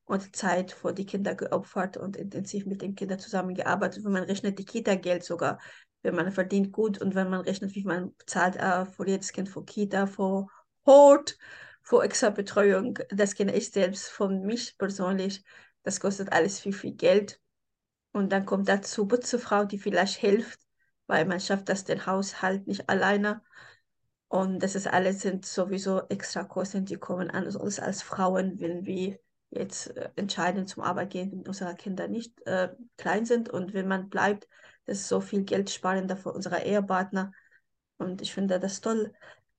und 0.05 0.35
Zeit 0.35 0.71
vor 0.71 0.93
die 0.93 1.05
Kinder 1.05 1.35
geopfert 1.35 1.97
und 1.97 2.15
intensiv 2.17 2.65
mit 2.65 2.81
den 2.81 2.95
Kindern 2.95 3.19
zusammengearbeitet. 3.19 4.03
Wenn 4.05 4.11
man 4.11 4.23
rechnet 4.23 4.59
die 4.59 4.65
Kita-Geld 4.65 5.23
sogar, 5.23 5.59
wenn 6.03 6.15
man 6.15 6.31
verdient 6.31 6.71
gut 6.71 7.01
und 7.01 7.15
wenn 7.15 7.29
man 7.29 7.41
rechnet, 7.41 7.75
wie 7.75 7.83
man 7.83 8.13
zahlt 8.27 8.55
äh, 8.57 8.85
für 8.85 9.07
jedes 9.07 9.31
Kind 9.33 9.49
vor 9.49 9.65
Kita, 9.65 10.05
vor 10.07 10.49
Hort, 10.85 11.37
vor 11.81 12.03
extra 12.03 12.29
Betreuung, 12.29 12.99
das 13.09 13.35
kenne 13.35 13.55
ich 13.55 13.71
selbst 13.71 14.09
von 14.09 14.41
mich 14.45 14.77
persönlich. 14.77 15.43
Das 15.83 15.99
kostet 15.99 16.31
alles 16.31 16.59
viel, 16.59 16.73
viel 16.73 16.93
Geld. 16.93 17.39
Und 18.15 18.31
dann 18.31 18.45
kommt 18.45 18.69
dazu 18.69 19.07
Putzefrau, 19.09 19.65
die 19.65 19.77
vielleicht 19.77 20.15
hilft, 20.15 20.61
weil 21.05 21.25
man 21.25 21.41
schafft 21.41 21.67
das 21.67 21.83
den 21.83 22.05
Haushalt 22.05 22.65
nicht 22.65 22.87
alleine. 22.87 23.41
Und 24.29 24.59
das 24.63 24.75
ist 24.75 24.87
alles 24.87 25.19
sind 25.19 25.45
sowieso 25.45 26.01
extra 26.07 26.45
Kosten, 26.45 26.85
die 26.85 26.95
kommen 26.95 27.29
an 27.29 27.45
uns 27.45 27.77
als 27.77 28.01
Frauen, 28.03 28.61
wenn 28.61 28.85
wir 28.85 29.19
jetzt 29.49 29.87
äh, 29.97 30.11
entscheiden 30.15 30.65
zum 30.65 30.81
Arbeit 30.83 31.09
gehen, 31.09 31.29
wenn 31.33 31.45
unsere 31.45 31.75
Kinder 31.75 32.07
nicht 32.07 32.39
äh, 32.47 32.69
klein 32.95 33.25
sind 33.25 33.49
und 33.49 33.73
wenn 33.73 33.89
man 33.89 34.07
bleibt, 34.07 34.47
das 34.85 34.99
ist 34.99 35.09
so 35.09 35.19
viel 35.19 35.43
Geld 35.43 35.69
sparender 35.69 36.15
für 36.15 36.31
unsere 36.31 36.63
Ehepartner. 36.63 37.33
Und 37.97 38.21
ich 38.21 38.33
finde 38.33 38.61
das 38.61 38.79
toll. 38.79 39.11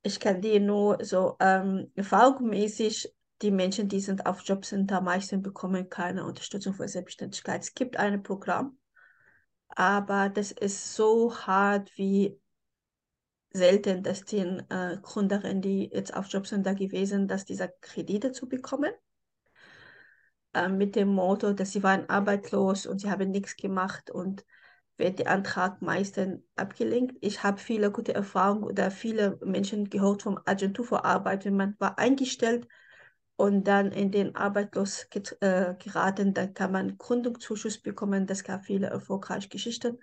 Ich 0.02 0.18
kann 0.18 0.40
dir 0.40 0.60
nur 0.60 1.04
so 1.04 1.36
ähm, 1.40 1.92
erfahrungsmäßig, 1.94 3.14
die 3.42 3.50
Menschen, 3.50 3.88
die 3.88 4.00
sind 4.00 4.26
auf 4.26 4.42
Jobcenter, 4.42 5.00
meistens 5.00 5.42
bekommen 5.42 5.88
keine 5.90 6.24
Unterstützung 6.24 6.74
für 6.74 6.88
Selbstständigkeit. 6.88 7.62
Es 7.62 7.74
gibt 7.74 7.96
ein 7.96 8.22
Programm, 8.22 8.78
aber 9.68 10.28
das 10.28 10.52
ist 10.52 10.94
so 10.94 11.36
hart 11.36 11.90
wie 11.96 12.40
selten, 13.50 14.02
dass 14.02 14.24
die 14.24 14.38
äh, 14.38 14.98
Gründerinnen, 15.02 15.62
die 15.62 15.90
jetzt 15.92 16.14
auf 16.14 16.26
Jobcenter 16.28 16.74
gewesen 16.74 17.28
dass 17.28 17.44
diese 17.44 17.72
Kredite 17.80 18.32
zu 18.32 18.48
bekommen. 18.48 18.92
Äh, 20.54 20.68
mit 20.68 20.96
dem 20.96 21.08
Motto, 21.08 21.52
dass 21.52 21.72
sie 21.72 21.82
waren 21.82 22.08
arbeitslos 22.08 22.86
und 22.86 23.00
sie 23.00 23.10
haben 23.10 23.30
nichts 23.30 23.56
gemacht 23.56 24.10
und 24.10 24.44
wird 24.96 25.18
der 25.18 25.30
Antrag 25.30 25.82
meistens 25.82 26.42
abgelehnt. 26.54 27.12
Ich 27.20 27.42
habe 27.42 27.58
viele 27.58 27.90
gute 27.90 28.14
Erfahrungen 28.14 28.64
oder 28.64 28.90
viele 28.90 29.38
Menschen 29.44 29.90
gehört 29.90 30.22
vom 30.22 30.38
Agentur 30.46 30.86
für 30.86 31.04
Arbeit, 31.04 31.44
wenn 31.44 31.56
man 31.56 31.76
war 31.78 31.98
eingestellt 31.98 32.66
und 33.36 33.64
dann 33.64 33.92
in 33.92 34.10
den 34.10 34.34
Arbeitslos 34.34 35.06
äh, 35.40 35.74
geraten, 35.78 36.34
dann 36.34 36.54
kann 36.54 36.72
man 36.72 36.96
Gründungszuschuss 36.98 37.78
bekommen. 37.78 38.26
Das 38.26 38.44
gab 38.44 38.64
viele 38.64 38.88
erfolgreiche 38.88 39.48
Geschichten. 39.48 39.98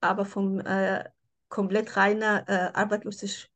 Aber 0.00 0.24
vom 0.24 0.60
äh, 0.60 1.04
komplett 1.48 1.96
reiner 1.96 2.44
äh, 2.48 2.70
Arbeitslosigkeit, 2.72 3.50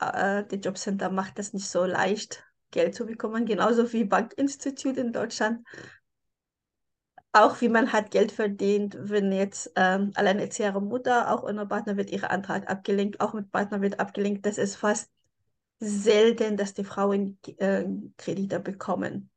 äh, 0.00 0.44
der 0.44 0.58
Jobcenter 0.58 1.10
macht 1.10 1.38
das 1.38 1.52
nicht 1.52 1.68
so 1.68 1.84
leicht 1.84 2.44
Geld 2.70 2.94
zu 2.94 3.06
bekommen, 3.06 3.46
genauso 3.46 3.92
wie 3.92 4.04
Bankinstitut 4.04 4.96
in 4.96 5.12
Deutschland. 5.12 5.66
Auch 7.32 7.60
wie 7.60 7.68
man 7.68 7.92
hat 7.92 8.10
Geld 8.10 8.32
verdient, 8.32 8.96
wenn 8.98 9.30
jetzt 9.32 9.70
ähm, 9.76 10.12
alleinerziehende 10.14 10.80
Mutter, 10.80 11.32
auch 11.32 11.42
ohne 11.42 11.66
Partner 11.66 11.96
wird 11.96 12.10
ihr 12.10 12.30
Antrag 12.30 12.68
abgelenkt, 12.70 13.20
auch 13.20 13.34
mit 13.34 13.52
Partner 13.52 13.80
wird 13.82 14.00
abgelenkt. 14.00 14.46
Das 14.46 14.58
ist 14.58 14.76
fast 14.76 15.10
selten, 15.80 16.56
dass 16.56 16.74
die 16.74 16.84
Frauen 16.84 17.38
äh, 17.58 17.84
Kredite 18.16 18.60
bekommen. 18.60 19.30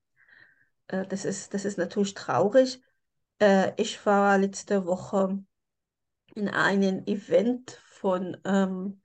Äh, 0.88 1.05
das, 1.07 1.25
ist, 1.25 1.53
das 1.53 1.65
ist 1.65 1.77
natürlich 1.77 2.13
traurig. 2.13 2.81
Äh, 3.39 3.74
ich 3.77 4.05
war 4.05 4.38
letzte 4.38 4.86
Woche 4.86 5.43
in 6.36 6.50
einem 6.50 7.05
Event 7.05 7.79
von 7.86 8.38
ähm, 8.45 9.01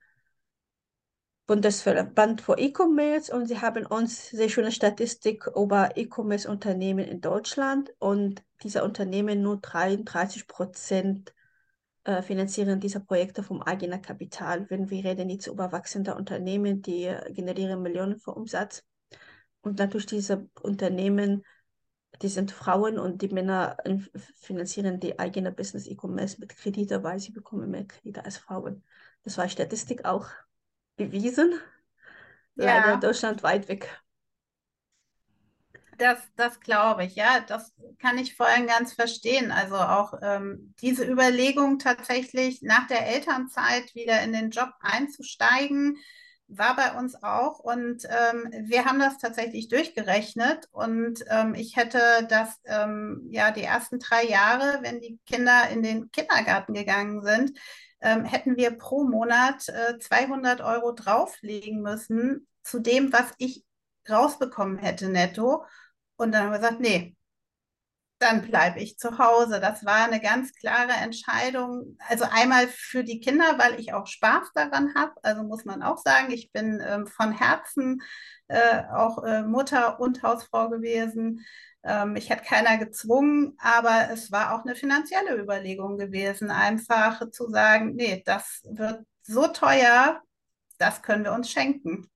Bundesverband 1.45 2.41
für 2.41 2.57
E-Commerce 2.57 3.33
und 3.33 3.47
sie 3.47 3.61
haben 3.61 3.85
uns 3.85 4.29
sehr 4.29 4.49
schöne 4.49 4.71
Statistik 4.71 5.47
über 5.55 5.95
E-Commerce-Unternehmen 5.95 7.05
in 7.05 7.21
Deutschland 7.21 7.93
und 7.99 8.43
diese 8.63 8.83
Unternehmen 8.83 9.41
nur 9.41 9.57
33 9.57 10.47
Prozent 10.47 11.33
äh, 12.07 12.21
finanzieren 12.21 12.79
diese 12.79 13.01
Projekte 13.01 13.43
vom 13.43 13.61
eigenen 13.61 14.01
Kapital. 14.01 14.69
Wenn 14.69 14.89
wir 14.89 15.03
reden 15.03 15.29
jetzt 15.29 15.47
über 15.47 15.73
wachsende 15.73 16.15
Unternehmen, 16.15 16.81
die 16.81 17.13
generieren 17.31 17.81
Millionen 17.81 18.17
für 18.17 18.31
Umsatz 18.31 18.85
und 19.59 19.77
natürlich 19.77 20.05
diese 20.05 20.49
Unternehmen, 20.61 21.43
die 22.21 22.29
sind 22.29 22.51
Frauen 22.51 22.97
und 22.97 23.21
die 23.21 23.27
Männer 23.27 23.75
finanzieren 24.39 25.01
die 25.01 25.19
eigene 25.19 25.51
Business 25.51 25.85
E-Commerce 25.85 26.39
mit 26.39 26.55
Kredite, 26.55 27.03
weil 27.03 27.19
sie 27.19 27.33
bekommen 27.33 27.71
mehr 27.71 27.83
Kredite 27.83 28.23
als 28.23 28.37
Frauen. 28.37 28.85
Das 29.25 29.37
war 29.37 29.49
Statistik 29.49 30.05
auch 30.05 30.29
bewiesen. 30.95 31.59
Ja. 32.55 32.85
Leider 32.85 33.01
Deutschland 33.01 33.43
weit 33.43 33.67
weg. 33.67 34.01
Das, 35.97 36.19
das 36.35 36.59
glaube 36.59 37.05
ich, 37.05 37.15
ja, 37.15 37.39
das 37.39 37.73
kann 37.99 38.17
ich 38.19 38.35
vor 38.35 38.45
allem 38.45 38.67
ganz 38.67 38.93
verstehen. 38.93 39.51
Also 39.51 39.75
auch 39.75 40.13
ähm, 40.21 40.73
diese 40.79 41.03
Überlegung 41.05 41.79
tatsächlich 41.79 42.61
nach 42.61 42.87
der 42.87 43.07
Elternzeit 43.07 43.95
wieder 43.95 44.21
in 44.21 44.31
den 44.31 44.51
Job 44.51 44.69
einzusteigen, 44.79 45.97
war 46.47 46.75
bei 46.75 46.91
uns 46.97 47.21
auch. 47.23 47.59
Und 47.59 48.03
ähm, 48.05 48.51
wir 48.67 48.85
haben 48.85 48.99
das 48.99 49.17
tatsächlich 49.17 49.69
durchgerechnet. 49.69 50.67
Und 50.71 51.23
ähm, 51.29 51.55
ich 51.55 51.75
hätte 51.75 51.99
das 52.29 52.59
ähm, 52.65 53.27
ja 53.31 53.51
die 53.51 53.63
ersten 53.63 53.99
drei 53.99 54.23
Jahre, 54.23 54.79
wenn 54.81 55.01
die 55.01 55.19
Kinder 55.25 55.69
in 55.71 55.81
den 55.81 56.11
Kindergarten 56.11 56.73
gegangen 56.73 57.23
sind, 57.23 57.57
ähm, 58.01 58.23
hätten 58.23 58.55
wir 58.55 58.77
pro 58.77 59.03
Monat 59.03 59.67
äh, 59.69 59.97
200 59.97 60.61
Euro 60.61 60.91
drauflegen 60.91 61.81
müssen 61.81 62.47
zu 62.63 62.79
dem, 62.79 63.11
was 63.11 63.33
ich 63.39 63.65
rausbekommen 64.09 64.77
hätte 64.77 65.09
netto. 65.09 65.65
Und 66.17 66.31
dann 66.31 66.43
haben 66.43 66.51
wir 66.51 66.59
gesagt, 66.59 66.79
nee, 66.81 67.15
dann 68.19 68.41
bleibe 68.41 68.79
ich 68.79 68.97
zu 68.97 69.19
Hause. 69.19 69.59
Das 69.59 69.85
war 69.85 70.05
eine 70.05 70.19
ganz 70.19 70.53
klare 70.53 70.93
Entscheidung. 70.93 71.97
Also 72.07 72.25
einmal 72.29 72.67
für 72.67 73.03
die 73.03 73.19
Kinder, 73.19 73.57
weil 73.57 73.79
ich 73.79 73.93
auch 73.93 74.07
Spaß 74.07 74.51
daran 74.55 74.93
habe. 74.95 75.13
Also 75.23 75.43
muss 75.43 75.65
man 75.65 75.83
auch 75.83 75.97
sagen, 75.99 76.31
ich 76.31 76.51
bin 76.51 76.81
ähm, 76.83 77.05
von 77.07 77.31
Herzen 77.31 78.01
äh, 78.47 78.83
auch 78.91 79.23
äh, 79.23 79.43
Mutter 79.43 79.99
und 79.99 80.23
Hausfrau 80.23 80.69
gewesen. 80.69 81.45
Ähm, 81.83 82.15
ich 82.15 82.29
hätte 82.29 82.43
keiner 82.43 82.77
gezwungen, 82.77 83.55
aber 83.59 84.09
es 84.11 84.31
war 84.31 84.55
auch 84.55 84.65
eine 84.65 84.75
finanzielle 84.75 85.35
Überlegung 85.37 85.97
gewesen, 85.97 86.49
einfach 86.49 87.29
zu 87.29 87.49
sagen, 87.49 87.95
nee, 87.95 88.23
das 88.25 88.61
wird 88.65 89.05
so 89.21 89.47
teuer, 89.47 90.21
das 90.79 91.01
können 91.03 91.23
wir 91.23 91.33
uns 91.33 91.51
schenken. 91.51 92.09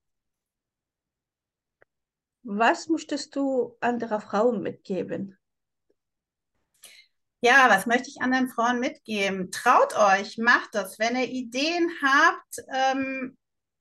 Was 2.43 2.87
möchtest 2.87 3.35
du 3.35 3.77
anderer 3.79 4.19
Frauen 4.19 4.61
mitgeben? 4.61 5.37
Ja, 7.43 7.69
was 7.69 7.87
möchte 7.87 8.09
ich 8.09 8.21
anderen 8.21 8.49
Frauen 8.49 8.79
mitgeben? 8.79 9.51
Traut 9.51 9.95
euch, 9.95 10.37
macht 10.37 10.75
das. 10.75 10.99
Wenn 10.99 11.15
ihr 11.15 11.27
Ideen 11.27 11.89
habt, 12.01 12.55
ähm, 12.71 13.37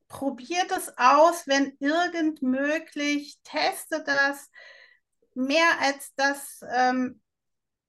probiert 0.08 0.70
es 0.72 0.96
aus, 0.96 1.46
wenn 1.46 1.76
irgend 1.78 2.42
möglich, 2.42 3.38
testet 3.44 4.08
das. 4.08 4.50
Mehr 5.34 5.78
als 5.80 6.14
das, 6.16 6.60
ähm, 6.74 7.20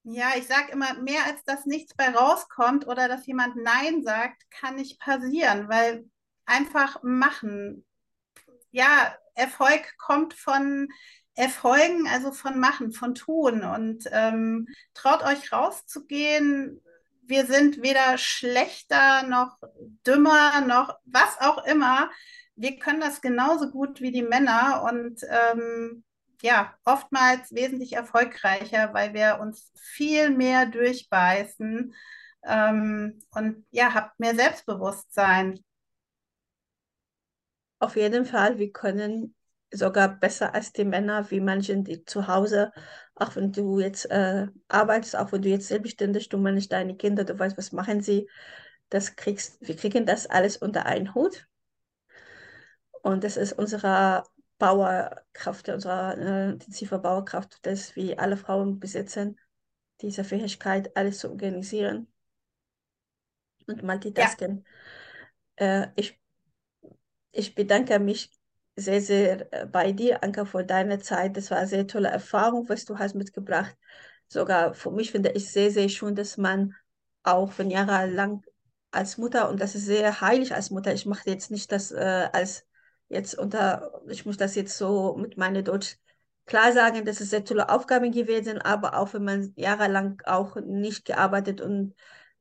ja, 0.04 0.32
ich 0.38 0.48
sage 0.48 0.72
immer, 0.72 0.94
mehr 0.96 1.26
als 1.26 1.44
dass 1.46 1.66
nichts 1.66 1.96
bei 1.96 2.10
rauskommt 2.10 2.88
oder 2.88 3.08
dass 3.08 3.26
jemand 3.26 3.56
Nein 3.56 4.04
sagt, 4.04 4.50
kann 4.52 4.76
nicht 4.76 5.00
passieren, 5.00 5.70
weil 5.70 6.06
einfach 6.46 7.02
machen. 7.02 7.86
Ja, 8.72 9.16
Erfolg 9.34 9.98
kommt 9.98 10.34
von 10.34 10.90
Erfolgen, 11.36 12.08
also 12.08 12.32
von 12.32 12.60
Machen, 12.60 12.92
von 12.92 13.16
Tun. 13.16 13.64
Und 13.64 14.06
ähm, 14.12 14.68
traut 14.94 15.24
euch 15.24 15.52
rauszugehen. 15.52 16.82
Wir 17.24 17.46
sind 17.46 17.82
weder 17.82 18.18
schlechter 18.18 19.24
noch 19.24 19.58
dümmer 20.06 20.62
noch 20.62 20.98
was 21.06 21.40
auch 21.40 21.66
immer. 21.66 22.10
Wir 22.56 22.78
können 22.78 23.00
das 23.00 23.22
genauso 23.22 23.72
gut 23.72 24.02
wie 24.02 24.12
die 24.12 24.24
Männer 24.24 24.84
und 24.92 25.22
ähm, 25.30 26.04
ja, 26.42 26.74
oftmals 26.86 27.54
wesentlich 27.54 27.94
erfolgreicher, 27.94 28.94
weil 28.94 29.14
wir 29.14 29.40
uns 29.40 29.72
viel 29.76 30.32
mehr 30.32 30.66
durchbeißen 30.66 31.94
ähm, 32.44 33.20
und 33.32 33.66
ja, 33.72 33.94
habt 33.94 34.20
mehr 34.20 34.36
Selbstbewusstsein. 34.36 35.64
Auf 37.82 37.96
jeden 37.96 38.26
Fall, 38.26 38.60
wir 38.60 38.72
können 38.72 39.34
sogar 39.72 40.08
besser 40.20 40.54
als 40.54 40.72
die 40.72 40.86
Männer, 40.86 41.32
wie 41.32 41.40
manchen, 41.40 41.84
die 41.84 42.06
zu 42.06 42.28
Hause, 42.28 42.72
auch 43.16 43.36
wenn 43.36 43.52
du 43.52 43.80
jetzt 43.80 44.06
äh, 44.12 44.46
arbeitest, 44.68 45.16
auch 45.16 45.32
wenn 45.32 45.42
du 45.42 45.50
jetzt 45.50 45.68
selbstständig, 45.68 46.30
du 46.30 46.38
managst 46.38 46.72
deine 46.72 46.96
Kinder, 46.96 47.24
du 47.24 47.38
weißt, 47.40 47.58
was 47.58 47.72
machen 47.72 48.02
sie, 48.02 48.30
das 48.90 49.16
kriegst, 49.16 49.68
wir 49.68 49.76
kriegen 49.76 50.06
das 50.06 50.28
alles 50.28 50.58
unter 50.58 50.86
einen 50.86 51.16
Hut. 51.16 51.48
Und 53.02 53.24
das 53.24 53.36
ist 53.36 53.54
unsere 53.54 54.26
Bauerkraft, 54.60 55.70
unsere 55.70 56.18
äh, 56.20 56.50
intensive 56.52 57.00
Bauerkraft, 57.00 57.66
dass 57.66 57.96
wir 57.96 58.20
alle 58.20 58.38
Frauen 58.38 58.80
besitzen, 58.80 59.40
diese 60.02 60.24
Fähigkeit, 60.24 60.96
alles 60.96 61.18
zu 61.18 61.32
organisieren 61.32 62.14
und 63.66 63.82
multitasken. 63.82 64.68
Ja. 65.60 65.84
Äh, 65.84 65.88
ich, 65.96 66.21
ich 67.32 67.56
bedanke 67.56 68.00
mich 68.00 68.32
sehr, 68.76 69.02
sehr 69.02 69.54
äh, 69.54 69.66
bei 69.66 69.92
dir, 69.92 70.24
Anka, 70.24 70.46
für 70.46 70.64
deine 70.64 71.00
Zeit. 71.00 71.38
Das 71.38 71.52
war 71.52 71.58
eine 71.60 71.68
sehr 71.68 71.88
tolle 71.88 72.10
Erfahrung, 72.10 72.68
was 72.70 72.86
du 72.86 72.98
hast 73.00 73.16
mitgebracht. 73.16 73.76
Sogar 74.28 74.74
für 74.74 74.92
mich 74.92 75.12
finde 75.12 75.32
ich 75.32 75.52
sehr, 75.52 75.72
sehr 75.72 75.90
schön, 75.90 76.16
dass 76.16 76.38
man 76.38 76.76
auch 77.24 77.52
von 77.52 77.70
jahrelang 77.70 78.44
als 78.92 79.18
Mutter, 79.18 79.50
und 79.50 79.62
das 79.62 79.76
ist 79.76 79.86
sehr 79.86 80.22
heilig 80.22 80.54
als 80.54 80.70
Mutter, 80.70 80.94
ich 80.94 81.06
mache 81.06 81.30
jetzt 81.30 81.52
nicht 81.52 81.72
das 81.72 81.92
äh, 81.92 82.30
als 82.34 82.66
jetzt 83.10 83.38
unter, 83.38 84.02
ich 84.10 84.26
muss 84.26 84.38
das 84.38 84.56
jetzt 84.56 84.78
so 84.78 85.16
mit 85.18 85.38
meiner 85.38 85.62
Deutsch 85.62 85.98
klar 86.46 86.74
sagen, 86.74 87.06
das 87.06 87.22
ist 87.22 87.30
sehr 87.30 87.46
tolle 87.46 87.70
Aufgaben 87.70 88.12
gewesen, 88.12 88.60
aber 88.62 88.98
auch 88.98 89.14
wenn 89.14 89.24
man 89.24 89.54
jahrelang 89.56 90.22
auch 90.26 90.56
nicht 90.58 91.06
gearbeitet 91.06 91.62
und 91.62 91.94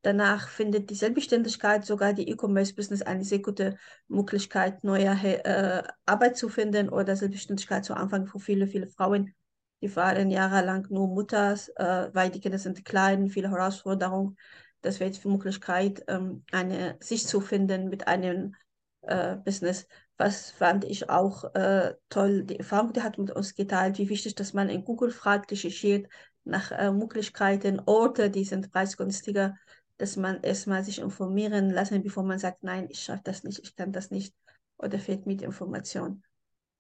Danach 0.03 0.49
findet 0.49 0.89
die 0.89 0.95
Selbstständigkeit, 0.95 1.85
sogar 1.85 2.15
die 2.15 2.29
E-Commerce-Business, 2.29 3.03
eine 3.03 3.25
sehr 3.25 3.41
gute 3.41 3.77
Möglichkeit, 4.09 4.83
neue 4.83 5.11
äh, 5.45 5.83
Arbeit 6.07 6.39
zu 6.39 6.49
finden 6.49 6.89
oder 6.89 7.17
Selbstständigkeit 7.17 7.85
zu 7.85 7.95
anfangen 7.95 8.27
für 8.27 8.41
viele, 8.41 8.67
viele 8.67 8.87
Frauen. 8.87 9.35
Die 9.83 9.95
waren 9.97 10.31
jahrelang 10.31 10.87
nur 10.89 11.09
Mutters, 11.09 11.69
äh, 11.77 12.09
weil 12.13 12.31
die 12.31 12.41
Kinder 12.41 12.59
sind 12.59 12.85
klein, 12.85 13.29
viele 13.29 13.51
Herausforderungen. 13.51 14.37
Das 14.81 15.01
wäre 15.01 15.11
jetzt 15.11 15.23
die 15.25 15.29
Möglichkeit, 15.29 16.03
ähm, 16.09 16.45
eine, 16.51 16.97
sich 17.01 17.27
zu 17.27 17.43
finden 17.43 17.91
mit 17.91 18.09
einem 18.09 18.55
äh, 19.03 19.37
Business. 19.37 19.87
Was 20.17 20.51
fand 20.51 20.85
ich 20.85 21.11
auch 21.11 21.55
äh, 21.55 21.95
toll, 22.09 22.45
die 22.45 22.59
Erfahrung, 22.59 22.93
die 22.95 23.03
hat 23.03 23.19
mit 23.19 23.31
uns 23.31 23.55
geteilt, 23.55 23.99
wie 23.99 24.09
wichtig, 24.09 24.35
dass 24.35 24.55
man 24.55 24.71
in 24.71 24.85
Google 24.85 25.11
fragt, 25.11 25.53
recherchiert 25.53 26.09
nach 26.45 26.71
äh, 26.73 26.91
Möglichkeiten, 26.91 27.83
Orte, 27.85 28.31
die 28.31 28.45
sind 28.45 28.73
preisgünstiger 28.73 29.57
dass 30.01 30.17
man 30.17 30.43
erstmal 30.43 30.83
sich 30.83 30.99
informieren 30.99 31.71
lassen, 31.71 32.03
bevor 32.03 32.23
man 32.23 32.39
sagt, 32.39 32.63
nein, 32.63 32.89
ich 32.91 33.03
schaffe 33.03 33.23
das 33.25 33.45
nicht, 33.45 33.59
ich 33.61 33.77
kann 33.77 33.93
das 33.93 34.11
nicht 34.11 34.35
oder 34.79 34.99
fehlt 34.99 35.27
mit 35.27 35.43
Information. 35.43 36.23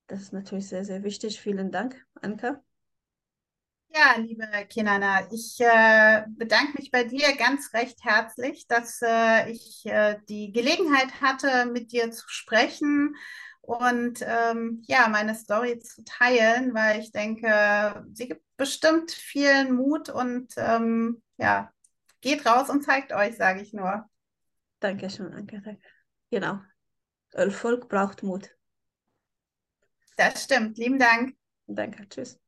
Das 0.06 0.22
ist 0.22 0.32
natürlich 0.32 0.68
sehr, 0.68 0.84
sehr 0.84 1.02
wichtig. 1.02 1.40
Vielen 1.40 1.70
Dank, 1.70 2.04
Anka. 2.22 2.62
Ja, 3.92 4.14
liebe 4.18 4.46
Kinana, 4.68 5.30
ich 5.32 5.60
äh, 5.60 6.24
bedanke 6.28 6.74
mich 6.78 6.90
bei 6.90 7.04
dir 7.04 7.36
ganz 7.36 7.74
recht 7.74 8.02
herzlich, 8.04 8.66
dass 8.68 9.00
äh, 9.02 9.50
ich 9.50 9.84
äh, 9.84 10.16
die 10.28 10.52
Gelegenheit 10.52 11.20
hatte, 11.20 11.66
mit 11.66 11.92
dir 11.92 12.10
zu 12.12 12.24
sprechen 12.28 13.16
und 13.60 14.20
ähm, 14.22 14.82
ja, 14.86 15.08
meine 15.08 15.34
Story 15.34 15.78
zu 15.80 16.04
teilen, 16.04 16.72
weil 16.72 17.00
ich 17.00 17.12
denke, 17.12 18.04
sie 18.14 18.28
gibt 18.28 18.44
bestimmt 18.56 19.10
vielen 19.10 19.74
Mut 19.74 20.08
und 20.08 20.54
ähm, 20.56 21.20
ja, 21.36 21.72
Geht 22.20 22.46
raus 22.46 22.68
und 22.68 22.82
zeigt 22.82 23.12
euch, 23.12 23.36
sage 23.36 23.62
ich 23.62 23.72
nur. 23.72 24.08
Dankeschön, 24.80 25.30
danke, 25.30 25.78
Genau. 26.30 26.60
Erfolg 27.32 27.88
braucht 27.88 28.22
Mut. 28.22 28.50
Das 30.16 30.44
stimmt. 30.44 30.76
Lieben 30.78 30.98
Dank. 30.98 31.34
Danke, 31.66 32.08
tschüss. 32.08 32.38